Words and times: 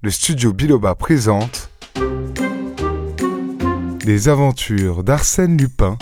le 0.00 0.10
studio 0.10 0.52
Biloba 0.52 0.94
présente 0.94 1.70
Les 4.04 4.28
aventures 4.28 5.02
d'Arsène 5.02 5.56
Lupin 5.56 5.98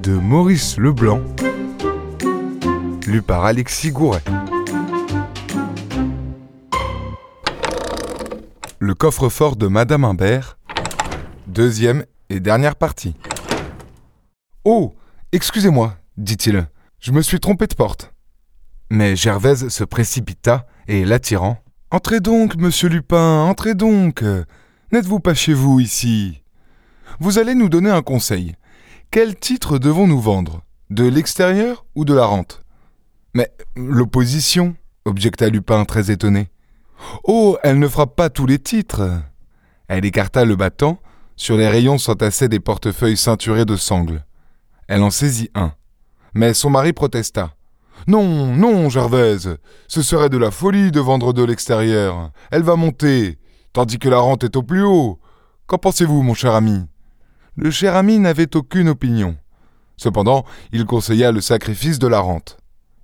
de 0.00 0.12
Maurice 0.12 0.78
Leblanc, 0.78 1.20
lu 3.08 3.20
par 3.20 3.44
Alexis 3.44 3.90
Gouret. 3.90 4.22
Le 8.78 8.94
coffre-fort 8.94 9.56
de 9.56 9.66
Madame 9.66 10.04
Imbert, 10.04 10.58
deuxième 11.48 12.04
et 12.30 12.38
dernière 12.38 12.76
partie. 12.76 13.16
Oh, 14.64 14.94
excusez-moi, 15.32 15.96
dit-il, 16.16 16.68
je 17.00 17.10
me 17.10 17.22
suis 17.22 17.40
trompé 17.40 17.66
de 17.66 17.74
porte. 17.74 18.12
Mais 18.90 19.16
Gervaise 19.16 19.68
se 19.68 19.84
précipita 19.84 20.66
et 20.86 21.04
l'attirant. 21.04 21.58
Entrez 21.90 22.20
donc, 22.20 22.56
monsieur 22.56 22.88
Lupin, 22.88 23.42
entrez 23.42 23.74
donc. 23.74 24.22
N'êtes-vous 24.92 25.20
pas 25.20 25.34
chez 25.34 25.54
vous 25.54 25.80
ici? 25.80 26.42
Vous 27.18 27.38
allez 27.38 27.54
nous 27.54 27.68
donner 27.68 27.90
un 27.90 28.02
conseil. 28.02 28.54
Quel 29.10 29.34
titre 29.34 29.78
devons-nous 29.78 30.20
vendre? 30.20 30.62
De 30.90 31.04
l'extérieur 31.04 31.84
ou 31.96 32.04
de 32.04 32.14
la 32.14 32.26
rente? 32.26 32.62
Mais 33.34 33.50
l'opposition 33.74 34.76
objecta 35.04 35.48
Lupin 35.48 35.84
très 35.84 36.10
étonné. 36.10 36.48
Oh, 37.24 37.58
elle 37.62 37.78
ne 37.78 37.88
fera 37.88 38.06
pas 38.06 38.30
tous 38.30 38.46
les 38.46 38.58
titres. 38.58 39.20
Elle 39.88 40.04
écarta 40.04 40.44
le 40.44 40.54
battant. 40.56 41.00
Sur 41.34 41.56
les 41.56 41.68
rayons 41.68 41.98
s'entassaient 41.98 42.48
des 42.48 42.60
portefeuilles 42.60 43.16
ceinturés 43.16 43.64
de 43.64 43.76
sangles. 43.76 44.24
Elle 44.88 45.02
en 45.02 45.10
saisit 45.10 45.50
un. 45.54 45.72
Mais 46.34 46.54
son 46.54 46.70
mari 46.70 46.92
protesta. 46.92 47.55
Non, 48.08 48.54
non, 48.54 48.88
Gervaise, 48.88 49.58
ce 49.88 50.00
serait 50.00 50.28
de 50.28 50.38
la 50.38 50.52
folie 50.52 50.92
de 50.92 51.00
vendre 51.00 51.32
de 51.32 51.42
l'extérieur. 51.42 52.30
Elle 52.52 52.62
va 52.62 52.76
monter, 52.76 53.38
tandis 53.72 53.98
que 53.98 54.08
la 54.08 54.18
rente 54.18 54.44
est 54.44 54.54
au 54.54 54.62
plus 54.62 54.84
haut. 54.84 55.18
Qu'en 55.66 55.78
pensez-vous, 55.78 56.22
mon 56.22 56.34
cher 56.34 56.54
ami? 56.54 56.86
Le 57.56 57.72
cher 57.72 57.96
ami 57.96 58.20
n'avait 58.20 58.54
aucune 58.54 58.90
opinion. 58.90 59.36
Cependant, 59.96 60.44
il 60.72 60.84
conseilla 60.84 61.32
le 61.32 61.40
sacrifice 61.40 61.98
de 61.98 62.06
la 62.06 62.20
rente. 62.20 62.58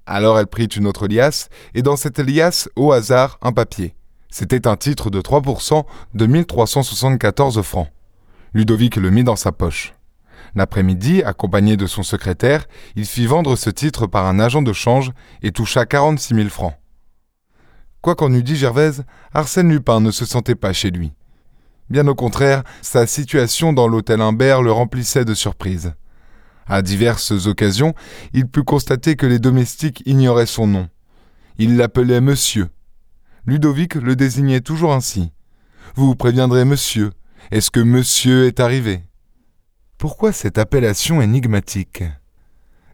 Alors 0.06 0.38
elle 0.38 0.46
prit 0.46 0.66
une 0.66 0.86
autre 0.86 1.08
liasse, 1.08 1.48
et 1.74 1.82
dans 1.82 1.96
cette 1.96 2.18
liasse, 2.18 2.68
au 2.76 2.92
hasard, 2.92 3.38
un 3.42 3.52
papier. 3.52 3.96
C'était 4.30 4.68
un 4.68 4.76
titre 4.76 5.10
de 5.10 5.20
3% 5.20 5.84
de 6.14 6.26
1374 6.26 7.60
francs. 7.62 7.88
Ludovic 8.54 8.96
le 8.96 9.10
mit 9.10 9.24
dans 9.24 9.36
sa 9.36 9.50
poche. 9.50 9.94
L'après-midi, 10.54 11.22
accompagné 11.22 11.76
de 11.76 11.86
son 11.86 12.02
secrétaire, 12.02 12.66
il 12.96 13.06
fit 13.06 13.26
vendre 13.26 13.56
ce 13.56 13.70
titre 13.70 14.06
par 14.06 14.26
un 14.26 14.38
agent 14.38 14.62
de 14.62 14.72
change 14.72 15.12
et 15.42 15.52
toucha 15.52 15.86
46 15.86 16.34
000 16.34 16.48
francs. 16.48 16.74
Quoi 18.00 18.14
qu'en 18.14 18.32
eût 18.32 18.42
dit 18.42 18.56
Gervaise, 18.56 19.04
Arsène 19.32 19.70
Lupin 19.70 20.00
ne 20.00 20.10
se 20.10 20.24
sentait 20.24 20.56
pas 20.56 20.72
chez 20.72 20.90
lui. 20.90 21.12
Bien 21.88 22.06
au 22.08 22.14
contraire, 22.14 22.64
sa 22.80 23.06
situation 23.06 23.72
dans 23.72 23.86
l'hôtel 23.86 24.20
Imbert 24.20 24.62
le 24.62 24.72
remplissait 24.72 25.24
de 25.24 25.34
surprises. 25.34 25.94
À 26.66 26.82
diverses 26.82 27.46
occasions, 27.46 27.94
il 28.32 28.46
put 28.46 28.64
constater 28.64 29.16
que 29.16 29.26
les 29.26 29.38
domestiques 29.38 30.02
ignoraient 30.06 30.46
son 30.46 30.66
nom. 30.66 30.88
Ils 31.58 31.76
l'appelaient 31.76 32.20
monsieur. 32.20 32.68
Ludovic 33.46 33.94
le 33.94 34.16
désignait 34.16 34.60
toujours 34.60 34.92
ainsi. 34.92 35.32
Vous 35.94 36.14
préviendrez 36.14 36.64
monsieur. 36.64 37.12
Est-ce 37.50 37.70
que 37.70 37.80
monsieur 37.80 38.46
est 38.46 38.60
arrivé? 38.60 39.02
Pourquoi 40.02 40.32
cette 40.32 40.58
appellation 40.58 41.22
énigmatique? 41.22 42.02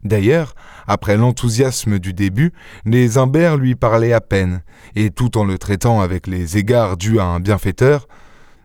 D'ailleurs, 0.03 0.53
après 0.85 1.17
l'enthousiasme 1.17 1.97
du 1.97 2.13
début, 2.13 2.53
les 2.85 3.17
Imbert 3.17 3.57
lui 3.57 3.73
parlaient 3.73 4.13
à 4.13 4.21
peine, 4.21 4.61
et 4.95 5.09
tout 5.09 5.35
en 5.35 5.43
le 5.43 5.57
traitant 5.57 6.01
avec 6.01 6.27
les 6.27 6.57
égards 6.57 6.97
dus 6.97 7.19
à 7.19 7.23
un 7.23 7.39
bienfaiteur, 7.39 8.07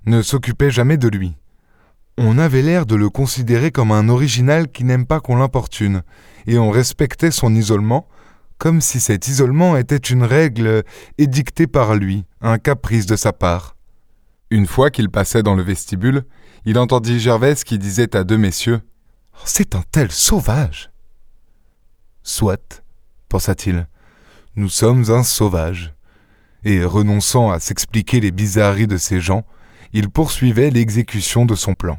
ne 0.04 0.20
s'occupaient 0.20 0.70
jamais 0.70 0.98
de 0.98 1.08
lui. 1.08 1.38
On 2.18 2.36
avait 2.36 2.60
l'air 2.60 2.84
de 2.84 2.96
le 2.96 3.08
considérer 3.08 3.70
comme 3.70 3.92
un 3.92 4.10
original 4.10 4.70
qui 4.70 4.84
n'aime 4.84 5.06
pas 5.06 5.20
qu'on 5.20 5.36
l'importune, 5.36 6.02
et 6.46 6.58
on 6.58 6.68
respectait 6.68 7.30
son 7.30 7.54
isolement, 7.54 8.06
comme 8.58 8.82
si 8.82 9.00
cet 9.00 9.26
isolement 9.26 9.74
était 9.74 9.96
une 9.96 10.22
règle 10.22 10.82
édictée 11.16 11.66
par 11.66 11.94
lui, 11.94 12.26
un 12.42 12.58
caprice 12.58 13.06
de 13.06 13.16
sa 13.16 13.32
part. 13.32 13.74
Une 14.50 14.66
fois 14.66 14.90
qu'il 14.90 15.08
passait 15.08 15.42
dans 15.42 15.54
le 15.54 15.62
vestibule, 15.62 16.26
il 16.64 16.78
entendit 16.78 17.20
Gervaise 17.20 17.64
qui 17.64 17.78
disait 17.78 18.16
à 18.16 18.24
deux 18.24 18.38
messieurs 18.38 18.80
C'est 19.44 19.74
un 19.74 19.82
tel 19.90 20.10
sauvage 20.10 20.90
Soit, 22.22 22.82
pensa-t-il, 23.28 23.86
nous 24.56 24.70
sommes 24.70 25.10
un 25.10 25.22
sauvage. 25.22 25.92
Et 26.64 26.82
renonçant 26.82 27.50
à 27.50 27.60
s'expliquer 27.60 28.20
les 28.20 28.30
bizarreries 28.30 28.86
de 28.86 28.96
ces 28.96 29.20
gens, 29.20 29.44
il 29.92 30.08
poursuivait 30.08 30.70
l'exécution 30.70 31.44
de 31.44 31.54
son 31.54 31.74
plan. 31.74 31.98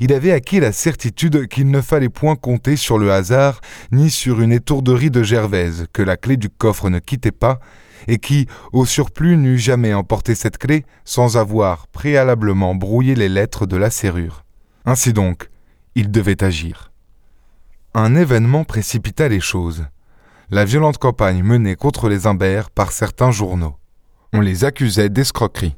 Il 0.00 0.12
avait 0.12 0.32
acquis 0.32 0.60
la 0.60 0.72
certitude 0.72 1.48
qu'il 1.48 1.70
ne 1.70 1.80
fallait 1.80 2.08
point 2.08 2.36
compter 2.36 2.76
sur 2.76 2.98
le 2.98 3.12
hasard 3.12 3.60
ni 3.92 4.10
sur 4.10 4.40
une 4.40 4.52
étourderie 4.52 5.10
de 5.10 5.22
Gervaise 5.22 5.86
que 5.92 6.02
la 6.02 6.16
clé 6.16 6.36
du 6.36 6.48
coffre 6.50 6.90
ne 6.90 6.98
quittait 6.98 7.32
pas 7.32 7.60
et 8.06 8.18
qui, 8.18 8.46
au 8.72 8.86
surplus, 8.86 9.36
n'eût 9.36 9.58
jamais 9.58 9.92
emporté 9.94 10.34
cette 10.34 10.58
clé 10.58 10.84
sans 11.04 11.36
avoir 11.36 11.88
préalablement 11.88 12.74
brouillé 12.74 13.14
les 13.14 13.28
lettres 13.28 13.66
de 13.66 13.76
la 13.76 13.90
serrure. 13.90 14.44
Ainsi 14.84 15.12
donc, 15.12 15.48
il 15.94 16.10
devait 16.10 16.42
agir. 16.44 16.92
Un 17.94 18.14
événement 18.14 18.64
précipita 18.64 19.28
les 19.28 19.40
choses. 19.40 19.86
La 20.50 20.64
violente 20.64 20.98
campagne 20.98 21.42
menée 21.42 21.76
contre 21.76 22.08
les 22.08 22.26
Imbert 22.26 22.70
par 22.70 22.92
certains 22.92 23.30
journaux. 23.30 23.76
On 24.32 24.40
les 24.40 24.64
accusait 24.64 25.08
d'escroquerie. 25.08 25.76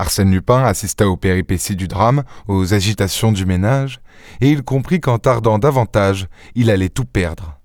Arsène 0.00 0.30
Lupin 0.30 0.64
assista 0.64 1.06
aux 1.08 1.18
péripéties 1.18 1.76
du 1.76 1.86
drame, 1.86 2.24
aux 2.48 2.72
agitations 2.72 3.32
du 3.32 3.44
ménage, 3.44 4.00
et 4.40 4.48
il 4.50 4.62
comprit 4.62 4.98
qu'en 4.98 5.18
tardant 5.18 5.58
davantage, 5.58 6.26
il 6.54 6.70
allait 6.70 6.88
tout 6.88 7.04
perdre. 7.04 7.58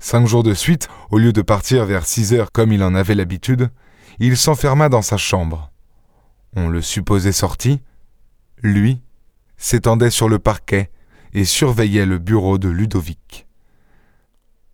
Cinq 0.00 0.26
jours 0.26 0.42
de 0.42 0.52
suite, 0.52 0.88
au 1.12 1.18
lieu 1.18 1.32
de 1.32 1.40
partir 1.40 1.84
vers 1.84 2.06
six 2.06 2.34
heures 2.34 2.50
comme 2.50 2.72
il 2.72 2.82
en 2.82 2.96
avait 2.96 3.14
l'habitude, 3.14 3.70
il 4.18 4.36
s'enferma 4.36 4.88
dans 4.88 5.00
sa 5.00 5.16
chambre. 5.16 5.70
On 6.56 6.68
le 6.68 6.82
supposait 6.82 7.30
sorti. 7.30 7.80
Lui 8.60 9.00
s'étendait 9.56 10.10
sur 10.10 10.28
le 10.28 10.40
parquet 10.40 10.90
et 11.34 11.44
surveillait 11.44 12.04
le 12.04 12.18
bureau 12.18 12.58
de 12.58 12.68
Ludovic. 12.68 13.46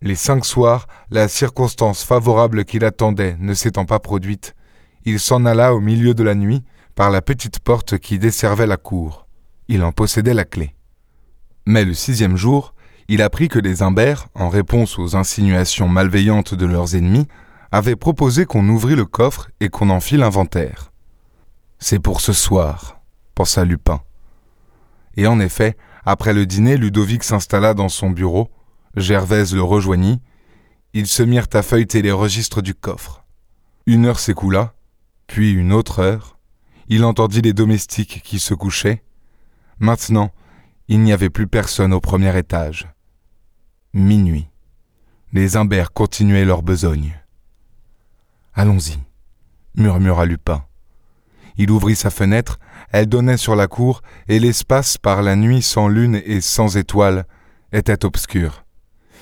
Les 0.01 0.15
cinq 0.15 0.43
soirs, 0.45 0.87
la 1.11 1.27
circonstance 1.27 2.03
favorable 2.03 2.65
qu'il 2.65 2.83
attendait 2.83 3.37
ne 3.39 3.53
s'étant 3.53 3.85
pas 3.85 3.99
produite, 3.99 4.55
il 5.05 5.19
s'en 5.19 5.45
alla 5.45 5.73
au 5.73 5.79
milieu 5.79 6.13
de 6.13 6.23
la 6.23 6.35
nuit 6.35 6.63
par 6.95 7.09
la 7.09 7.21
petite 7.21 7.59
porte 7.59 7.97
qui 7.97 8.19
desservait 8.19 8.67
la 8.67 8.77
cour. 8.77 9.27
Il 9.67 9.83
en 9.83 9.91
possédait 9.91 10.33
la 10.33 10.45
clé. 10.45 10.75
Mais 11.65 11.85
le 11.85 11.93
sixième 11.93 12.35
jour, 12.35 12.73
il 13.07 13.21
apprit 13.21 13.47
que 13.47 13.59
les 13.59 13.81
Imbert, 13.81 14.27
en 14.35 14.49
réponse 14.49 14.99
aux 14.99 15.15
insinuations 15.15 15.87
malveillantes 15.87 16.53
de 16.53 16.65
leurs 16.65 16.95
ennemis, 16.95 17.27
avaient 17.71 17.95
proposé 17.95 18.45
qu'on 18.45 18.67
ouvrît 18.67 18.95
le 18.95 19.05
coffre 19.05 19.49
et 19.59 19.69
qu'on 19.69 19.89
en 19.89 19.99
fît 19.99 20.17
l'inventaire. 20.17 20.91
C'est 21.79 21.99
pour 21.99 22.21
ce 22.21 22.33
soir, 22.33 22.99
pensa 23.35 23.63
Lupin. 23.63 24.01
Et 25.15 25.27
en 25.27 25.39
effet, 25.39 25.77
après 26.05 26.33
le 26.33 26.45
dîner, 26.45 26.77
Ludovic 26.77 27.23
s'installa 27.23 27.73
dans 27.73 27.89
son 27.89 28.09
bureau, 28.09 28.49
Gervaise 28.95 29.53
le 29.53 29.61
rejoignit, 29.61 30.21
ils 30.93 31.07
se 31.07 31.23
mirent 31.23 31.47
à 31.53 31.61
feuilleter 31.61 32.01
les 32.01 32.11
registres 32.11 32.61
du 32.61 32.73
coffre. 32.73 33.23
Une 33.85 34.05
heure 34.05 34.19
s'écoula, 34.19 34.73
puis 35.29 35.51
une 35.51 35.71
autre 35.71 35.99
heure, 35.99 36.39
il 36.87 37.05
entendit 37.05 37.41
les 37.41 37.53
domestiques 37.53 38.21
qui 38.23 38.39
se 38.39 38.55
couchaient. 38.55 39.03
Maintenant, 39.77 40.31
il 40.87 41.01
n'y 41.01 41.13
avait 41.13 41.29
plus 41.29 41.45
personne 41.45 41.93
au 41.93 42.01
premier 42.01 42.35
étage. 42.35 42.87
Minuit. 43.93 44.49
Les 45.31 45.55
Imbert 45.55 45.93
continuaient 45.93 46.45
leur 46.45 46.63
besogne. 46.63 47.21
Allons-y, 48.55 48.97
murmura 49.75 50.25
Lupin. 50.25 50.65
Il 51.57 51.69
ouvrit 51.69 51.95
sa 51.95 52.09
fenêtre, 52.09 52.59
elle 52.91 53.05
donnait 53.05 53.37
sur 53.37 53.55
la 53.55 53.67
cour, 53.67 54.01
et 54.29 54.39
l'espace, 54.39 54.97
par 54.97 55.21
la 55.21 55.35
nuit 55.35 55.61
sans 55.61 55.89
lune 55.89 56.19
et 56.25 56.41
sans 56.41 56.75
étoiles, 56.75 57.25
était 57.71 58.03
obscur. 58.03 58.65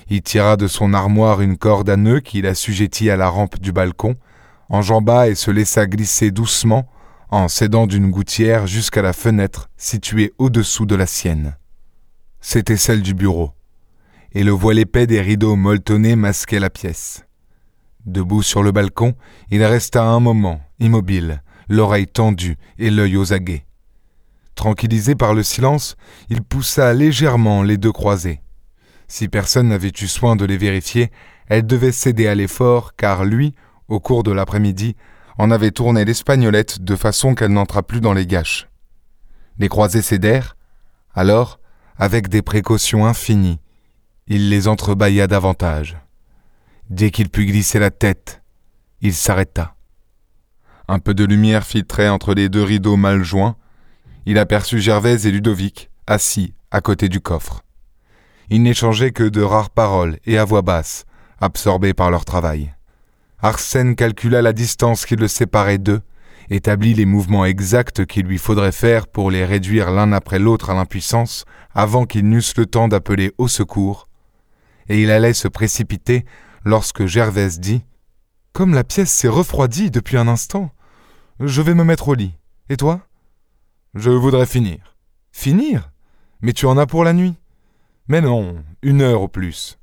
Il 0.10 0.22
tira 0.22 0.56
de 0.56 0.68
son 0.68 0.94
armoire 0.94 1.42
une 1.42 1.58
corde 1.58 1.90
à 1.90 1.98
nœuds 1.98 2.22
qu'il 2.22 2.48
assujettit 2.48 3.10
à 3.10 3.18
la 3.18 3.28
rampe 3.28 3.60
du 3.60 3.74
balcon, 3.74 4.16
enjamba 4.70 5.28
et 5.30 5.36
se 5.36 5.52
laissa 5.52 5.86
glisser 5.86 6.32
doucement, 6.32 6.88
en 7.30 7.48
s'aidant 7.48 7.88
d'une 7.88 8.10
gouttière 8.10 8.68
jusqu'à 8.68 9.02
la 9.02 9.14
fenêtre 9.14 9.70
située 9.78 10.34
au-dessous 10.38 10.86
de 10.86 10.96
la 10.96 11.06
sienne. 11.06 11.58
C'était 12.40 12.78
celle 12.78 13.02
du 13.02 13.14
bureau 13.14 13.52
et 14.38 14.44
le 14.44 14.52
voile 14.52 14.80
épais 14.80 15.08
des 15.08 15.22
rideaux 15.22 15.56
molletonnés 15.56 16.16
masquait 16.16 16.60
la 16.60 16.70
pièce. 16.70 17.26
Debout 18.06 18.44
sur 18.44 18.64
le 18.64 18.72
balcon, 18.72 19.16
il 19.50 19.64
resta 19.64 20.04
un 20.04 20.20
moment, 20.20 20.62
immobile, 20.80 21.42
l'oreille 21.70 22.08
tendue 22.08 22.58
et 22.78 22.90
l'œil 22.90 23.18
aux 23.18 23.34
aguets. 23.34 23.66
Tranquillisé 24.56 25.16
par 25.16 25.34
le 25.34 25.44
silence, 25.44 25.96
il 26.30 26.42
poussa 26.42 26.94
légèrement 26.94 27.64
les 27.64 27.78
deux 27.78 27.92
croisées. 27.92 28.42
Si 29.08 29.28
personne 29.28 29.70
n'avait 29.70 29.92
eu 30.02 30.08
soin 30.08 30.36
de 30.36 30.46
les 30.46 30.58
vérifier, 30.58 31.12
elles 31.48 31.66
devaient 31.66 31.92
céder 31.92 32.28
à 32.28 32.36
l'effort, 32.36 32.96
car 32.96 33.26
lui, 33.26 33.56
au 33.88 34.00
cours 34.00 34.24
de 34.24 34.32
l'après-midi, 34.32 34.96
en 35.38 35.52
avait 35.52 35.72
tourné 35.72 36.06
l'espagnolette 36.06 36.82
de 36.82 36.96
façon 36.96 37.36
qu'elle 37.36 37.52
n'entra 37.52 37.84
plus 37.84 38.02
dans 38.02 38.14
les 38.14 38.26
gâches. 38.26 38.68
Les 39.60 39.70
croisés 39.70 40.02
cédèrent, 40.02 40.56
alors, 41.14 41.60
avec 41.98 42.28
des 42.28 42.42
précautions 42.42 43.06
infinies, 43.06 43.60
il 44.28 44.50
les 44.50 44.68
entrebâilla 44.68 45.28
davantage. 45.28 45.98
Dès 46.90 47.12
qu'il 47.12 47.30
put 47.30 47.46
glisser 47.46 47.80
la 47.80 47.92
tête, 47.92 48.42
il 49.02 49.14
s'arrêta. 49.14 49.76
Un 50.88 51.00
peu 51.00 51.14
de 51.14 51.26
lumière 51.26 51.66
filtrait 51.66 52.10
entre 52.10 52.34
les 52.34 52.50
deux 52.50 52.64
rideaux 52.64 52.96
mal 52.96 53.24
joints. 53.24 53.56
Il 54.26 54.38
aperçut 54.38 54.80
Gervaise 54.80 55.26
et 55.26 55.32
Ludovic, 55.32 55.90
assis 56.06 56.54
à 56.72 56.82
côté 56.82 57.10
du 57.10 57.20
coffre. 57.20 57.64
Ils 58.50 58.62
n'échangeaient 58.62 59.12
que 59.12 59.24
de 59.24 59.42
rares 59.42 59.70
paroles 59.70 60.20
et 60.26 60.38
à 60.38 60.46
voix 60.46 60.62
basse, 60.62 61.06
absorbés 61.40 61.94
par 61.94 62.12
leur 62.12 62.24
travail. 62.24 62.74
Arsène 63.40 63.96
calcula 63.96 64.42
la 64.42 64.52
distance 64.52 65.06
qui 65.06 65.16
le 65.16 65.28
séparait 65.28 65.78
d'eux, 65.78 66.02
établit 66.50 66.96
les 66.96 67.06
mouvements 67.06 67.46
exacts 67.46 68.06
qu'il 68.06 68.26
lui 68.26 68.40
faudrait 68.40 68.72
faire 68.72 69.08
pour 69.08 69.30
les 69.30 69.46
réduire 69.46 69.92
l'un 69.92 70.12
après 70.12 70.40
l'autre 70.40 70.72
à 70.72 70.74
l'impuissance 70.74 71.46
avant 71.76 72.06
qu'ils 72.06 72.28
n'eussent 72.28 72.58
le 72.58 72.66
temps 72.66 72.88
d'appeler 72.88 73.34
au 73.38 73.48
secours, 73.48 74.08
et 74.90 75.02
il 75.02 75.12
allait 75.12 75.34
se 75.34 75.48
précipiter 75.48 76.26
lorsque 76.66 77.06
Gervaise 77.06 77.60
dit 77.60 77.84
Comme 78.54 78.74
la 78.74 78.84
pièce 78.84 79.12
s'est 79.12 79.28
refroidie 79.28 79.92
depuis 79.92 80.18
un 80.18 80.28
instant, 80.28 80.72
je 81.40 81.62
vais 81.62 81.76
me 81.76 81.84
mettre 81.84 82.08
au 82.08 82.16
lit. 82.16 82.34
Et 82.70 82.78
toi? 82.78 83.02
Je 83.94 84.10
voudrais 84.10 84.48
finir. 84.48 84.98
Finir? 85.32 85.92
Mais 86.42 86.54
tu 86.54 86.66
en 86.66 86.78
as 86.78 86.88
pour 86.88 87.04
la 87.04 87.14
nuit 87.14 87.36
Mais 88.08 88.22
non, 88.22 88.64
une 88.82 89.02
heure 89.02 89.22
au 89.22 89.28
plus. 89.28 89.78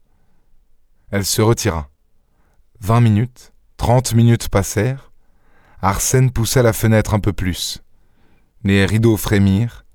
Elle 1.10 1.24
se 1.24 1.42
retira. 1.42 1.88
Vingt 2.86 3.00
minutes, 3.00 3.54
trente 3.78 4.12
minutes 4.12 4.50
passèrent. 4.50 5.10
Arsène 5.80 6.30
poussa 6.30 6.62
la 6.62 6.74
fenêtre 6.74 7.14
un 7.14 7.18
peu 7.18 7.32
plus. 7.32 7.82
Les 8.62 8.84
rideaux 8.84 9.16
frémirent. 9.16 9.86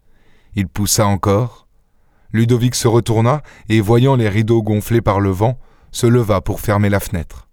Il 0.55 0.67
poussa 0.67 1.05
encore. 1.05 1.67
Ludovic 2.31 2.73
se 2.73 2.87
retourna 2.87 3.43
et, 3.69 3.79
voyant 3.79 4.15
les 4.15 4.27
rideaux 4.27 4.63
gonflés 4.63 5.01
par 5.01 5.19
le 5.19 5.29
vent, 5.29 5.59
se 5.91 6.07
leva 6.07 6.41
pour 6.41 6.61
fermer 6.61 6.89
la 6.89 6.99
fenêtre. 6.99 7.47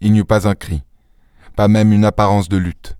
Il 0.00 0.14
n'y 0.14 0.20
eut 0.20 0.24
pas 0.24 0.48
un 0.48 0.54
cri, 0.54 0.82
pas 1.54 1.68
même 1.68 1.92
une 1.92 2.06
apparence 2.06 2.48
de 2.48 2.56
lutte. 2.56 2.96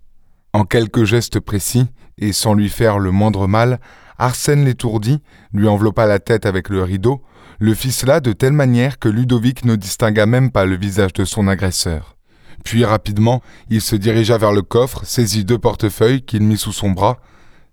En 0.53 0.65
quelques 0.65 1.05
gestes 1.05 1.39
précis, 1.39 1.87
et 2.19 2.31
sans 2.31 2.53
lui 2.53 2.69
faire 2.69 2.99
le 2.99 3.09
moindre 3.09 3.47
mal, 3.47 3.79
Arsène 4.19 4.65
l'étourdit, 4.65 5.23
lui 5.51 5.67
enveloppa 5.67 6.05
la 6.05 6.19
tête 6.19 6.45
avec 6.45 6.69
le 6.69 6.83
rideau, 6.83 7.23
le 7.59 7.73
ficela 7.73 8.21
de 8.21 8.31
telle 8.31 8.53
manière 8.53 8.99
que 8.99 9.09
Ludovic 9.09 9.65
ne 9.65 9.75
distingua 9.75 10.25
même 10.25 10.51
pas 10.51 10.65
le 10.65 10.77
visage 10.77 11.13
de 11.13 11.25
son 11.25 11.47
agresseur. 11.47 12.15
Puis 12.63 12.85
rapidement, 12.85 13.41
il 13.69 13.81
se 13.81 13.95
dirigea 13.95 14.37
vers 14.37 14.53
le 14.53 14.61
coffre, 14.61 15.05
saisit 15.05 15.45
deux 15.45 15.57
portefeuilles 15.57 16.21
qu'il 16.21 16.43
mit 16.43 16.57
sous 16.57 16.71
son 16.71 16.91
bras, 16.91 17.19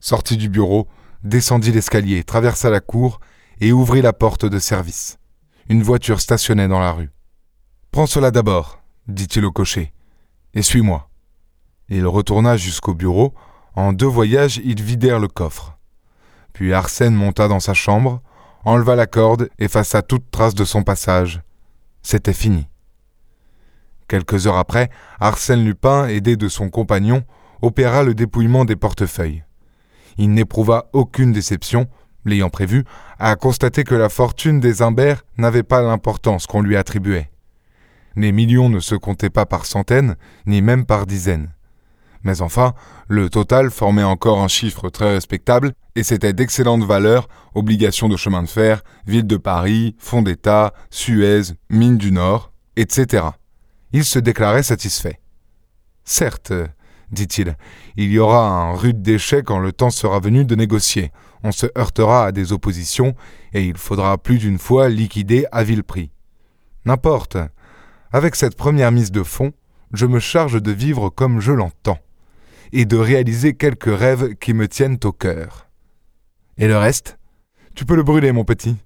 sortit 0.00 0.36
du 0.36 0.48
bureau, 0.48 0.88
descendit 1.22 1.72
l'escalier, 1.72 2.24
traversa 2.24 2.70
la 2.70 2.80
cour 2.80 3.20
et 3.60 3.72
ouvrit 3.72 4.02
la 4.02 4.12
porte 4.12 4.44
de 4.44 4.58
service. 4.58 5.18
Une 5.68 5.82
voiture 5.82 6.20
stationnait 6.20 6.68
dans 6.68 6.80
la 6.80 6.92
rue. 6.92 7.10
Prends 7.90 8.06
cela 8.06 8.30
d'abord, 8.30 8.82
dit-il 9.08 9.44
au 9.44 9.52
cocher, 9.52 9.92
et 10.54 10.62
suis-moi. 10.62 11.08
Il 11.88 12.06
retourna 12.06 12.56
jusqu'au 12.56 12.94
bureau. 12.94 13.34
En 13.74 13.92
deux 13.92 14.06
voyages, 14.06 14.60
ils 14.64 14.82
vidèrent 14.82 15.20
le 15.20 15.28
coffre. 15.28 15.78
Puis 16.52 16.72
Arsène 16.72 17.14
monta 17.14 17.46
dans 17.46 17.60
sa 17.60 17.74
chambre, 17.74 18.22
enleva 18.66 18.96
la 18.96 19.06
corde, 19.06 19.48
effaça 19.60 20.02
toute 20.02 20.30
trace 20.30 20.54
de 20.54 20.64
son 20.64 20.82
passage. 20.82 21.40
C'était 22.02 22.32
fini. 22.32 22.68
Quelques 24.08 24.46
heures 24.46 24.58
après, 24.58 24.90
Arsène 25.20 25.64
Lupin, 25.64 26.08
aidé 26.08 26.36
de 26.36 26.48
son 26.48 26.68
compagnon, 26.68 27.22
opéra 27.62 28.02
le 28.02 28.14
dépouillement 28.14 28.64
des 28.64 28.76
portefeuilles. 28.76 29.44
Il 30.18 30.32
n'éprouva 30.32 30.90
aucune 30.92 31.32
déception, 31.32 31.86
l'ayant 32.24 32.50
prévu, 32.50 32.84
à 33.20 33.36
constater 33.36 33.84
que 33.84 33.94
la 33.94 34.08
fortune 34.08 34.58
des 34.58 34.82
Imbert 34.82 35.22
n'avait 35.38 35.62
pas 35.62 35.80
l'importance 35.80 36.46
qu'on 36.46 36.60
lui 36.60 36.76
attribuait. 36.76 37.30
Les 38.16 38.32
millions 38.32 38.68
ne 38.68 38.80
se 38.80 38.96
comptaient 38.96 39.30
pas 39.30 39.46
par 39.46 39.64
centaines, 39.64 40.16
ni 40.44 40.60
même 40.60 40.86
par 40.86 41.06
dizaines. 41.06 41.52
Mais 42.26 42.42
enfin, 42.42 42.74
le 43.06 43.30
total 43.30 43.70
formait 43.70 44.02
encore 44.02 44.40
un 44.40 44.48
chiffre 44.48 44.90
très 44.90 45.12
respectable, 45.12 45.74
et 45.94 46.02
c'était 46.02 46.32
d'excellente 46.32 46.82
valeur, 46.82 47.28
obligations 47.54 48.08
de 48.08 48.16
chemin 48.16 48.42
de 48.42 48.48
fer, 48.48 48.82
ville 49.06 49.28
de 49.28 49.36
Paris, 49.36 49.94
fonds 50.00 50.22
d'État, 50.22 50.74
Suez, 50.90 51.42
mines 51.70 51.98
du 51.98 52.10
Nord, 52.10 52.52
etc. 52.74 53.26
Il 53.92 54.04
se 54.04 54.18
déclarait 54.18 54.64
satisfait. 54.64 55.20
Certes, 56.02 56.52
dit-il, 57.12 57.54
il 57.96 58.10
y 58.10 58.18
aura 58.18 58.48
un 58.48 58.74
rude 58.74 59.02
déchet 59.02 59.44
quand 59.44 59.60
le 59.60 59.70
temps 59.70 59.90
sera 59.90 60.18
venu 60.18 60.44
de 60.44 60.56
négocier. 60.56 61.12
On 61.44 61.52
se 61.52 61.66
heurtera 61.78 62.26
à 62.26 62.32
des 62.32 62.52
oppositions, 62.52 63.14
et 63.52 63.62
il 63.62 63.76
faudra 63.76 64.18
plus 64.18 64.38
d'une 64.38 64.58
fois 64.58 64.88
liquider 64.88 65.46
à 65.52 65.62
vil 65.62 65.84
prix. 65.84 66.10
N'importe. 66.86 67.36
Avec 68.10 68.34
cette 68.34 68.56
première 68.56 68.90
mise 68.90 69.12
de 69.12 69.22
fonds, 69.22 69.52
je 69.92 70.06
me 70.06 70.18
charge 70.18 70.60
de 70.60 70.72
vivre 70.72 71.08
comme 71.08 71.38
je 71.38 71.52
l'entends 71.52 72.00
et 72.72 72.84
de 72.84 72.96
réaliser 72.96 73.54
quelques 73.54 73.96
rêves 73.96 74.34
qui 74.36 74.54
me 74.54 74.68
tiennent 74.68 74.98
au 75.04 75.12
cœur. 75.12 75.68
Et 76.58 76.68
le 76.68 76.76
reste? 76.76 77.18
Tu 77.74 77.84
peux 77.84 77.96
le 77.96 78.02
brûler, 78.02 78.32
mon 78.32 78.44
petit. 78.44 78.76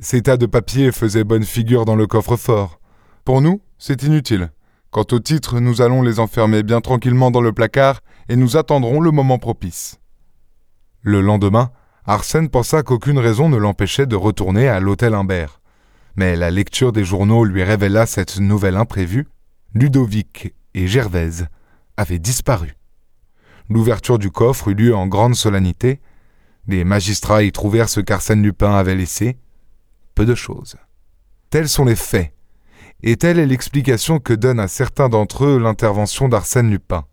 Ces 0.00 0.22
tas 0.22 0.36
de 0.36 0.46
papiers 0.46 0.92
faisaient 0.92 1.24
bonne 1.24 1.44
figure 1.44 1.84
dans 1.84 1.96
le 1.96 2.06
coffre-fort. 2.06 2.80
Pour 3.24 3.40
nous, 3.40 3.62
c'est 3.78 4.02
inutile. 4.02 4.50
Quant 4.90 5.06
aux 5.12 5.18
titres, 5.18 5.60
nous 5.60 5.80
allons 5.80 6.02
les 6.02 6.20
enfermer 6.20 6.62
bien 6.62 6.80
tranquillement 6.80 7.30
dans 7.30 7.40
le 7.40 7.52
placard 7.52 8.00
et 8.28 8.36
nous 8.36 8.56
attendrons 8.56 9.00
le 9.00 9.10
moment 9.10 9.38
propice. 9.38 9.98
Le 11.00 11.20
lendemain, 11.20 11.70
Arsène 12.06 12.48
pensa 12.48 12.82
qu'aucune 12.82 13.18
raison 13.18 13.48
ne 13.48 13.56
l'empêchait 13.56 14.06
de 14.06 14.16
retourner 14.16 14.68
à 14.68 14.78
l'hôtel 14.78 15.14
Imbert. 15.14 15.60
Mais 16.16 16.36
la 16.36 16.50
lecture 16.50 16.92
des 16.92 17.04
journaux 17.04 17.44
lui 17.44 17.62
révéla 17.62 18.06
cette 18.06 18.38
nouvelle 18.38 18.76
imprévue. 18.76 19.26
Ludovic 19.74 20.54
et 20.74 20.86
Gervaise 20.86 21.46
avaient 21.96 22.18
disparu. 22.18 22.76
L'ouverture 23.68 24.18
du 24.18 24.30
coffre 24.30 24.68
eut 24.68 24.74
lieu 24.74 24.94
en 24.94 25.06
grande 25.06 25.34
solennité. 25.34 26.00
Les 26.66 26.84
magistrats 26.84 27.42
y 27.42 27.52
trouvèrent 27.52 27.88
ce 27.88 28.00
qu'Arsène 28.00 28.42
Lupin 28.42 28.74
avait 28.74 28.94
laissé. 28.94 29.38
Peu 30.14 30.26
de 30.26 30.34
choses. 30.34 30.76
Tels 31.50 31.68
sont 31.68 31.84
les 31.84 31.96
faits, 31.96 32.34
et 33.02 33.16
telle 33.16 33.38
est 33.38 33.46
l'explication 33.46 34.18
que 34.18 34.32
donne 34.32 34.60
à 34.60 34.68
certains 34.68 35.08
d'entre 35.08 35.44
eux 35.44 35.58
l'intervention 35.58 36.28
d'Arsène 36.28 36.70
Lupin. 36.70 37.04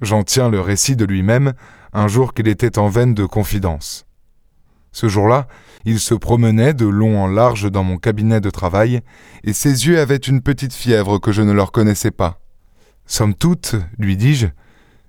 J'en 0.00 0.22
tiens 0.22 0.48
le 0.48 0.60
récit 0.60 0.96
de 0.96 1.04
lui-même 1.04 1.54
un 1.92 2.08
jour 2.08 2.34
qu'il 2.34 2.48
était 2.48 2.78
en 2.78 2.88
veine 2.88 3.14
de 3.14 3.24
confidence. 3.24 4.06
Ce 4.92 5.08
jour-là, 5.08 5.48
il 5.84 6.00
se 6.00 6.14
promenait 6.14 6.74
de 6.74 6.86
long 6.86 7.22
en 7.22 7.26
large 7.26 7.70
dans 7.70 7.84
mon 7.84 7.98
cabinet 7.98 8.40
de 8.40 8.50
travail, 8.50 9.00
et 9.44 9.52
ses 9.52 9.86
yeux 9.86 9.98
avaient 9.98 10.16
une 10.16 10.42
petite 10.42 10.72
fièvre 10.72 11.18
que 11.18 11.32
je 11.32 11.42
ne 11.42 11.52
leur 11.52 11.72
connaissais 11.72 12.10
pas. 12.10 12.40
Somme 13.06 13.34
toute, 13.34 13.76
lui 13.98 14.16
dis-je, 14.16 14.46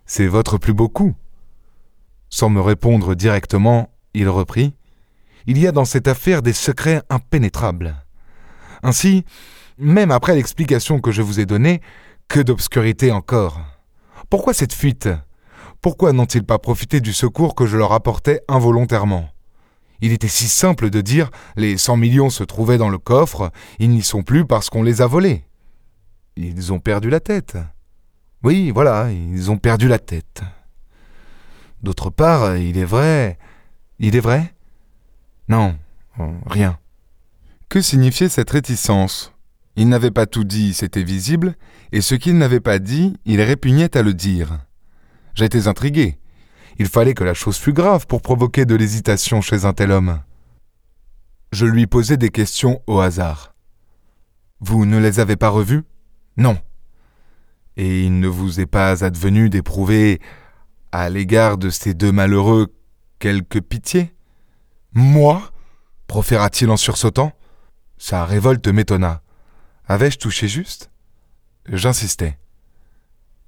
c'est 0.09 0.25
votre 0.25 0.57
plus 0.57 0.73
beau 0.73 0.89
coup. 0.89 1.13
Sans 2.29 2.49
me 2.49 2.59
répondre 2.59 3.13
directement, 3.13 3.93
il 4.15 4.27
reprit 4.27 4.73
Il 5.45 5.59
y 5.59 5.67
a 5.67 5.71
dans 5.71 5.85
cette 5.85 6.07
affaire 6.07 6.41
des 6.41 6.51
secrets 6.51 7.03
impénétrables. 7.11 7.95
Ainsi, 8.81 9.23
même 9.77 10.09
après 10.09 10.33
l'explication 10.33 10.99
que 10.99 11.11
je 11.11 11.21
vous 11.21 11.39
ai 11.39 11.45
donnée, 11.45 11.79
que 12.27 12.39
d'obscurité 12.39 13.11
encore. 13.11 13.61
Pourquoi 14.31 14.55
cette 14.55 14.73
fuite? 14.73 15.09
Pourquoi 15.79 16.11
n'ont-ils 16.11 16.43
pas 16.43 16.57
profité 16.57 17.01
du 17.01 17.13
secours 17.13 17.53
que 17.53 17.67
je 17.67 17.77
leur 17.77 17.93
apportais 17.93 18.41
involontairement? 18.47 19.29
Il 20.01 20.11
était 20.11 20.27
si 20.27 20.47
simple 20.47 20.89
de 20.89 21.01
dire 21.01 21.29
les 21.55 21.77
cent 21.77 21.97
millions 21.97 22.31
se 22.31 22.43
trouvaient 22.43 22.79
dans 22.79 22.89
le 22.89 22.97
coffre, 22.97 23.51
ils 23.77 23.91
n'y 23.91 24.01
sont 24.01 24.23
plus 24.23 24.43
parce 24.43 24.71
qu'on 24.71 24.81
les 24.81 25.03
a 25.03 25.07
volés. 25.07 25.43
Ils 26.35 26.73
ont 26.73 26.79
perdu 26.79 27.11
la 27.11 27.19
tête. 27.19 27.57
Oui, 28.43 28.71
voilà, 28.71 29.11
ils 29.11 29.51
ont 29.51 29.57
perdu 29.57 29.87
la 29.87 29.99
tête. 29.99 30.41
D'autre 31.83 32.09
part, 32.09 32.55
il 32.57 32.77
est 32.77 32.85
vrai. 32.85 33.37
Il 33.99 34.15
est 34.15 34.21
vrai? 34.21 34.53
Non, 35.49 35.77
rien. 36.45 36.79
Que 37.67 37.81
signifiait 37.81 38.29
cette 38.29 38.49
réticence? 38.49 39.33
Il 39.75 39.89
n'avait 39.89 40.11
pas 40.11 40.25
tout 40.25 40.43
dit, 40.43 40.73
c'était 40.73 41.03
visible, 41.03 41.55
et 41.91 42.01
ce 42.01 42.15
qu'il 42.15 42.37
n'avait 42.37 42.59
pas 42.59 42.79
dit, 42.79 43.17
il 43.25 43.41
répugnait 43.41 43.95
à 43.95 44.01
le 44.01 44.13
dire. 44.13 44.59
J'étais 45.35 45.67
intrigué. 45.67 46.17
Il 46.77 46.87
fallait 46.87 47.13
que 47.13 47.23
la 47.23 47.33
chose 47.33 47.57
fût 47.57 47.73
grave 47.73 48.07
pour 48.07 48.21
provoquer 48.21 48.65
de 48.65 48.75
l'hésitation 48.75 49.41
chez 49.41 49.65
un 49.65 49.73
tel 49.73 49.91
homme. 49.91 50.21
Je 51.51 51.65
lui 51.65 51.87
posai 51.87 52.15
des 52.15 52.29
questions 52.29 52.81
au 52.87 52.99
hasard. 52.99 53.53
Vous 54.59 54.85
ne 54.85 54.97
les 54.97 55.19
avez 55.19 55.35
pas 55.35 55.49
revues? 55.49 55.83
Non 56.37 56.57
et 57.79 58.03
il 58.03 58.19
ne 58.19 58.27
vous 58.27 58.59
est 58.59 58.65
pas 58.65 59.05
advenu 59.05 59.49
d'éprouver, 59.49 60.19
à 60.91 61.09
l'égard 61.09 61.57
de 61.57 61.69
ces 61.69 61.93
deux 61.93 62.11
malheureux, 62.11 62.75
quelque 63.19 63.57
pitié? 63.57 64.13
Moi? 64.91 65.49
proféra-t-il 66.05 66.69
en 66.71 66.75
sursautant. 66.75 67.31
Sa 67.97 68.25
révolte 68.25 68.67
m'étonna. 68.67 69.21
Avais-je 69.87 70.17
touché 70.17 70.49
juste? 70.49 70.91
J'insistais. 71.67 72.37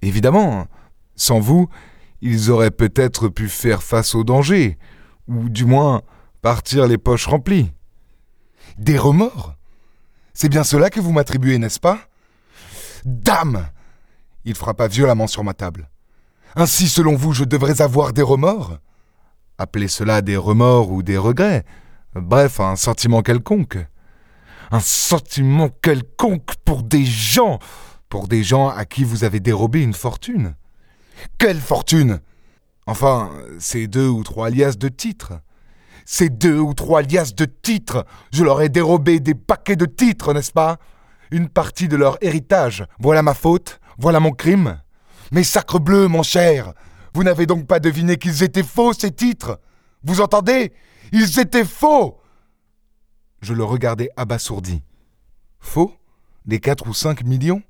Évidemment, 0.02 0.68
sans 1.18 1.42
vous, 1.42 1.68
ils 2.22 2.52
auraient 2.52 2.72
peut-être 2.72 3.28
pu 3.28 3.50
faire 3.50 3.84
face 3.84 4.16
au 4.16 4.24
danger, 4.24 4.78
ou 5.28 5.50
du 5.50 5.66
moins 5.66 6.04
partir 6.42 6.88
les 6.88 6.98
poches 6.98 7.28
remplies. 7.28 7.74
Des 8.78 8.98
remords? 8.98 9.56
C'est 10.34 10.48
bien 10.48 10.64
cela 10.64 10.90
que 10.90 11.02
vous 11.02 11.12
m'attribuez, 11.12 11.58
n'est-ce 11.58 11.82
pas? 11.82 12.00
Dame 13.04 13.68
Il 14.46 14.56
frappa 14.56 14.88
violemment 14.88 15.28
sur 15.28 15.44
ma 15.44 15.54
table. 15.54 15.90
Ainsi, 16.56 16.88
selon 16.88 17.16
vous, 17.16 17.34
je 17.34 17.44
devrais 17.44 17.82
avoir 17.82 18.14
des 18.14 18.22
remords? 18.22 18.78
Appelez 19.58 19.88
cela 19.88 20.22
des 20.22 20.38
remords 20.38 20.92
ou 20.92 21.04
des 21.04 21.18
regrets. 21.18 21.64
Bref, 22.16 22.60
un 22.60 22.76
sentiment 22.76 23.22
quelconque. 23.22 23.78
Un 24.72 24.80
sentiment 24.80 25.70
quelconque 25.82 26.56
pour 26.66 26.84
des 26.84 27.06
gens, 27.06 27.60
pour 28.10 28.28
des 28.28 28.44
gens 28.44 28.70
à 28.70 28.86
qui 28.86 29.04
vous 29.04 29.24
avez 29.24 29.40
dérobé 29.40 29.84
une 29.84 29.94
fortune. 29.94 30.56
Quelle 31.38 31.60
fortune? 31.60 32.22
Enfin, 32.88 33.32
ces 33.60 33.88
deux 33.88 34.08
ou 34.08 34.24
trois 34.24 34.50
liasses 34.50 34.78
de 34.78 34.90
titres. 34.90 35.34
Ces 36.06 36.30
deux 36.30 36.58
ou 36.58 36.74
trois 36.74 37.04
liasses 37.04 37.36
de 37.36 37.46
titres. 37.46 38.06
Je 38.34 38.44
leur 38.44 38.62
ai 38.62 38.70
dérobé 38.70 39.20
des 39.20 39.36
paquets 39.36 39.76
de 39.76 39.86
titres, 39.86 40.34
n'est-ce 40.34 40.52
pas? 40.52 40.78
Une 41.30 41.48
partie 41.48 41.88
de 41.88 41.96
leur 41.96 42.18
héritage. 42.22 42.86
Voilà 43.00 43.22
ma 43.22 43.34
faute, 43.34 43.80
voilà 43.98 44.20
mon 44.20 44.32
crime. 44.32 44.82
Mais 45.32 45.44
sacre 45.44 45.80
bleu, 45.80 46.08
mon 46.08 46.24
cher, 46.24 46.74
vous 47.14 47.24
n'avez 47.24 47.46
donc 47.46 47.68
pas 47.68 47.80
deviné 47.80 48.18
qu'ils 48.18 48.44
étaient 48.44 48.64
faux, 48.64 48.94
ces 48.94 49.12
titres 49.12 49.60
Vous 50.04 50.22
entendez? 50.22 50.74
Ils 51.12 51.40
étaient 51.40 51.66
faux 51.66 52.20
Je 53.42 53.54
le 53.54 53.64
regardais 53.64 54.10
abasourdi. 54.18 54.84
Faux? 55.60 55.94
Des 56.46 56.60
quatre 56.60 56.88
ou 56.88 56.94
cinq 56.94 57.24
millions? 57.24 57.62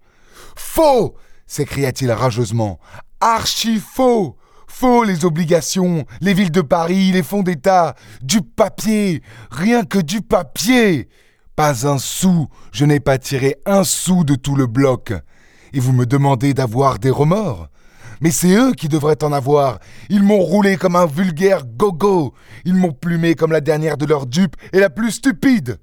Faux 0.55 1.15
s'écria-t-il 1.45 2.11
rageusement. 2.11 2.79
Archi 3.19 3.79
faux 3.79 4.37
Faux 4.67 5.03
les 5.03 5.25
obligations, 5.25 6.05
les 6.21 6.33
villes 6.33 6.51
de 6.51 6.61
Paris, 6.61 7.11
les 7.11 7.23
fonds 7.23 7.43
d'État, 7.43 7.93
du 8.21 8.41
papier, 8.41 9.21
rien 9.51 9.83
que 9.83 9.99
du 9.99 10.21
papier. 10.21 11.09
Pas 11.57 11.85
un 11.85 11.97
sou, 11.97 12.47
je 12.71 12.85
n'ai 12.85 13.01
pas 13.01 13.17
tiré 13.17 13.57
un 13.65 13.83
sou 13.83 14.23
de 14.23 14.33
tout 14.35 14.55
le 14.55 14.67
bloc. 14.67 15.13
Et 15.73 15.79
vous 15.79 15.93
me 15.93 16.05
demandez 16.05 16.53
d'avoir 16.53 16.99
des 16.99 17.09
remords 17.09 17.69
Mais 18.19 18.31
c'est 18.31 18.55
eux 18.55 18.73
qui 18.73 18.87
devraient 18.87 19.23
en 19.23 19.31
avoir. 19.31 19.79
Ils 20.09 20.23
m'ont 20.23 20.39
roulé 20.39 20.77
comme 20.77 20.95
un 20.95 21.05
vulgaire 21.05 21.65
gogo. 21.65 22.33
Ils 22.65 22.75
m'ont 22.75 22.93
plumé 22.93 23.35
comme 23.35 23.51
la 23.51 23.61
dernière 23.61 23.97
de 23.97 24.05
leurs 24.05 24.27
dupes 24.27 24.55
et 24.73 24.79
la 24.79 24.89
plus 24.89 25.11
stupide. 25.11 25.79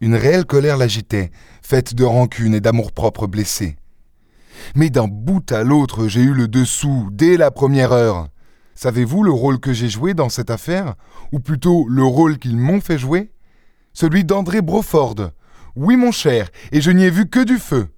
Une 0.00 0.14
réelle 0.14 0.44
colère 0.44 0.76
l'agitait, 0.76 1.30
faite 1.62 1.94
de 1.94 2.04
rancune 2.04 2.54
et 2.54 2.60
d'amour-propre 2.60 3.26
blessé. 3.26 3.76
Mais 4.74 4.90
d'un 4.90 5.08
bout 5.08 5.50
à 5.52 5.62
l'autre, 5.62 6.08
j'ai 6.08 6.22
eu 6.22 6.34
le 6.34 6.48
dessous 6.48 7.08
dès 7.12 7.36
la 7.36 7.50
première 7.50 7.92
heure. 7.92 8.28
Savez-vous 8.74 9.22
le 9.22 9.30
rôle 9.30 9.60
que 9.60 9.72
j'ai 9.72 9.88
joué 9.88 10.14
dans 10.14 10.28
cette 10.28 10.50
affaire? 10.50 10.94
Ou 11.32 11.38
plutôt 11.38 11.86
le 11.88 12.02
rôle 12.02 12.38
qu'ils 12.38 12.56
m'ont 12.56 12.80
fait 12.80 12.98
jouer? 12.98 13.30
Celui 13.92 14.24
d'André 14.24 14.62
Broford. 14.62 15.30
Oui, 15.76 15.96
mon 15.96 16.12
cher, 16.12 16.48
et 16.72 16.80
je 16.80 16.90
n'y 16.90 17.04
ai 17.04 17.10
vu 17.10 17.28
que 17.28 17.44
du 17.44 17.58
feu. 17.58 17.88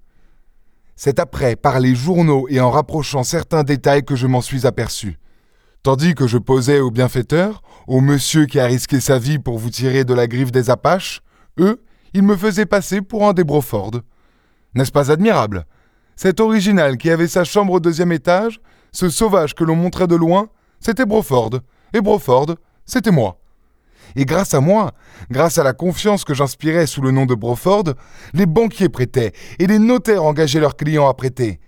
C'est 0.97 1.19
après, 1.19 1.55
par 1.55 1.79
les 1.79 1.93
journaux 1.93 2.47
et 2.49 2.59
en 2.59 2.71
rapprochant 2.71 3.23
certains 3.23 3.63
détails 3.63 4.03
que 4.03 4.15
je 4.15 4.25
m'en 4.25 4.41
suis 4.41 4.65
aperçu. 4.65 5.19
Tandis 5.83 6.15
que 6.15 6.25
je 6.25 6.39
posais 6.39 6.79
au 6.79 6.89
bienfaiteur, 6.89 7.61
au 7.87 8.01
monsieur 8.01 8.47
qui 8.47 8.59
a 8.59 8.65
risqué 8.65 8.99
sa 8.99 9.19
vie 9.19 9.37
pour 9.37 9.59
vous 9.59 9.69
tirer 9.69 10.03
de 10.03 10.15
la 10.15 10.27
griffe 10.27 10.51
des 10.51 10.71
Apaches, 10.71 11.21
eux, 11.59 11.83
ils 12.13 12.23
me 12.23 12.35
faisaient 12.35 12.65
passer 12.65 13.01
pour 13.01 13.27
un 13.27 13.33
des 13.33 13.43
Broford. 13.43 13.91
N'est-ce 14.73 14.91
pas 14.91 15.11
admirable? 15.11 15.65
Cet 16.15 16.39
original 16.39 16.97
qui 16.97 17.11
avait 17.11 17.27
sa 17.27 17.43
chambre 17.43 17.73
au 17.73 17.79
deuxième 17.79 18.11
étage, 18.11 18.59
ce 18.91 19.07
sauvage 19.09 19.53
que 19.53 19.63
l'on 19.63 19.75
montrait 19.75 20.07
de 20.07 20.15
loin, 20.15 20.49
c'était 20.79 21.05
Broford. 21.05 21.59
Et 21.93 22.01
Broford, 22.01 22.55
c'était 22.85 23.11
moi. 23.11 23.39
Et 24.17 24.25
grâce 24.25 24.55
à 24.55 24.61
moi, 24.61 24.93
grâce 25.29 25.59
à 25.59 25.63
la 25.63 25.73
confiance 25.73 26.23
que 26.23 26.33
j'inspirais 26.33 26.87
sous 26.87 27.01
le 27.01 27.11
nom 27.11 27.27
de 27.27 27.35
Broford, 27.35 27.93
les 28.33 28.47
banquiers 28.47 28.89
prêtaient 28.89 29.31
et 29.59 29.67
les 29.67 29.77
notaires 29.77 30.23
engageaient 30.23 30.59
leurs 30.59 30.75
clients 30.75 31.07
à 31.07 31.13
prêter. 31.13 31.59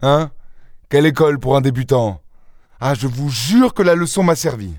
Hein? 0.00 0.30
Quelle 0.88 1.04
école 1.04 1.40
pour 1.40 1.56
un 1.56 1.60
débutant? 1.60 2.22
Ah, 2.78 2.94
je 2.94 3.08
vous 3.08 3.28
jure 3.28 3.74
que 3.74 3.82
la 3.82 3.96
leçon 3.96 4.22
m'a 4.22 4.36
servi. 4.36 4.72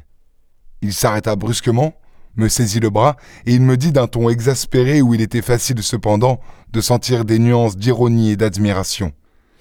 Il 0.82 0.94
s'arrêta 0.94 1.36
brusquement, 1.36 1.94
me 2.38 2.48
saisit 2.48 2.80
le 2.80 2.90
bras, 2.90 3.18
et 3.46 3.54
il 3.54 3.62
me 3.62 3.76
dit 3.76 3.92
d'un 3.92 4.08
ton 4.08 4.30
exaspéré 4.30 5.02
où 5.02 5.14
il 5.14 5.20
était 5.20 5.42
facile 5.42 5.84
cependant 5.84 6.40
de 6.72 6.80
sentir 6.80 7.26
des 7.26 7.40
nuances 7.40 7.76
d'ironie 7.76 8.32
et 8.32 8.38
d'admiration. 8.38 9.12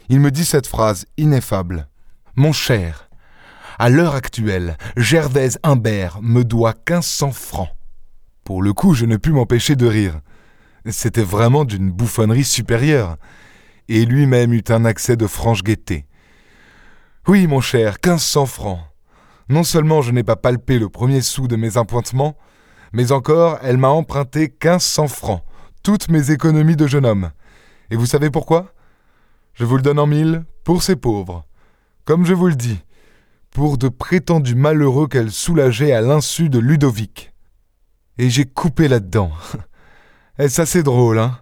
Il 0.08 0.20
me 0.20 0.30
dit 0.30 0.44
cette 0.44 0.68
phrase 0.68 1.04
ineffable. 1.16 1.88
Mon 2.36 2.52
cher, 2.52 3.09
à 3.80 3.88
l'heure 3.88 4.14
actuelle, 4.14 4.76
Gervaise 4.98 5.58
Humbert 5.62 6.18
me 6.20 6.44
doit 6.44 6.74
1500 6.86 7.32
francs. 7.32 7.70
Pour 8.44 8.60
le 8.60 8.74
coup, 8.74 8.92
je 8.92 9.06
ne 9.06 9.16
pus 9.16 9.32
m'empêcher 9.32 9.74
de 9.74 9.86
rire. 9.86 10.20
C'était 10.84 11.22
vraiment 11.22 11.64
d'une 11.64 11.90
bouffonnerie 11.90 12.44
supérieure. 12.44 13.16
Et 13.88 14.04
lui-même 14.04 14.52
eut 14.52 14.64
un 14.68 14.84
accès 14.84 15.16
de 15.16 15.26
franche 15.26 15.62
gaieté. 15.62 16.04
Oui, 17.26 17.46
mon 17.46 17.62
cher, 17.62 17.96
1500 18.04 18.44
francs. 18.44 18.80
Non 19.48 19.64
seulement 19.64 20.02
je 20.02 20.12
n'ai 20.12 20.24
pas 20.24 20.36
palpé 20.36 20.78
le 20.78 20.90
premier 20.90 21.22
sou 21.22 21.48
de 21.48 21.56
mes 21.56 21.78
appointements, 21.78 22.36
mais 22.92 23.12
encore 23.12 23.60
elle 23.62 23.78
m'a 23.78 23.88
emprunté 23.88 24.40
1500 24.62 25.08
francs, 25.08 25.42
toutes 25.82 26.10
mes 26.10 26.30
économies 26.30 26.76
de 26.76 26.86
jeune 26.86 27.06
homme. 27.06 27.30
Et 27.90 27.96
vous 27.96 28.04
savez 28.04 28.28
pourquoi? 28.28 28.74
Je 29.54 29.64
vous 29.64 29.76
le 29.76 29.82
donne 29.82 29.98
en 29.98 30.06
mille, 30.06 30.44
pour 30.64 30.82
ces 30.82 30.96
pauvres. 30.96 31.46
Comme 32.04 32.26
je 32.26 32.34
vous 32.34 32.48
le 32.48 32.56
dis, 32.56 32.78
pour 33.50 33.78
de 33.78 33.88
prétendus 33.88 34.54
malheureux 34.54 35.08
qu'elle 35.08 35.30
soulageait 35.30 35.92
à 35.92 36.00
l'insu 36.00 36.48
de 36.48 36.58
Ludovic. 36.58 37.32
Et 38.18 38.30
j'ai 38.30 38.44
coupé 38.44 38.88
là-dedans. 38.88 39.32
Est-ce 40.38 40.62
assez 40.62 40.82
drôle, 40.82 41.18
hein? 41.18 41.38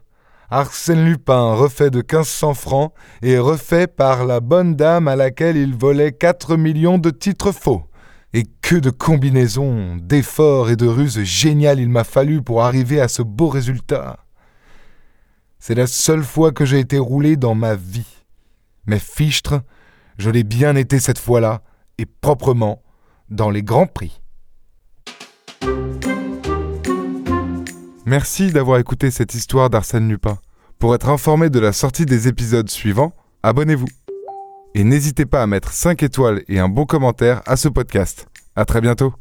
Arsène 0.50 1.04
Lupin 1.04 1.52
refait 1.52 1.90
de 1.90 1.98
1500 1.98 2.54
francs 2.54 2.92
et 3.20 3.38
refait 3.38 3.86
par 3.86 4.24
la 4.24 4.40
bonne 4.40 4.76
dame 4.76 5.06
à 5.06 5.14
laquelle 5.14 5.58
il 5.58 5.76
volait 5.76 6.12
4 6.12 6.56
millions 6.56 6.96
de 6.96 7.10
titres 7.10 7.52
faux. 7.52 7.84
Et 8.32 8.44
que 8.62 8.76
de 8.76 8.90
combinaisons, 8.90 9.96
d'efforts 9.96 10.70
et 10.70 10.76
de 10.76 10.86
ruses 10.86 11.22
géniales 11.22 11.80
il 11.80 11.88
m'a 11.88 12.04
fallu 12.04 12.42
pour 12.42 12.62
arriver 12.62 13.00
à 13.00 13.08
ce 13.08 13.22
beau 13.22 13.48
résultat. 13.48 14.18
C'est 15.58 15.74
la 15.74 15.86
seule 15.86 16.24
fois 16.24 16.52
que 16.52 16.64
j'ai 16.64 16.78
été 16.78 16.98
roulé 16.98 17.36
dans 17.36 17.54
ma 17.54 17.74
vie. 17.74 18.24
Mais 18.86 18.98
fichtre, 18.98 19.60
je 20.16 20.30
l'ai 20.30 20.44
bien 20.44 20.76
été 20.76 20.98
cette 20.98 21.18
fois-là, 21.18 21.62
et 21.98 22.06
proprement 22.06 22.82
dans 23.28 23.50
les 23.50 23.62
grands 23.62 23.86
prix. 23.86 24.20
Merci 28.06 28.52
d'avoir 28.52 28.78
écouté 28.78 29.10
cette 29.10 29.34
histoire 29.34 29.68
d'Arsène 29.68 30.08
Lupin. 30.08 30.38
Pour 30.78 30.94
être 30.94 31.10
informé 31.10 31.50
de 31.50 31.58
la 31.58 31.72
sortie 31.72 32.06
des 32.06 32.26
épisodes 32.26 32.70
suivants, 32.70 33.12
abonnez-vous. 33.42 33.88
Et 34.74 34.84
n'hésitez 34.84 35.26
pas 35.26 35.42
à 35.42 35.46
mettre 35.46 35.72
5 35.72 36.02
étoiles 36.02 36.42
et 36.48 36.58
un 36.58 36.68
bon 36.68 36.86
commentaire 36.86 37.42
à 37.46 37.56
ce 37.56 37.68
podcast. 37.68 38.26
À 38.56 38.64
très 38.64 38.80
bientôt. 38.80 39.12